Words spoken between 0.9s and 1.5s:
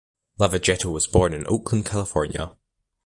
was born in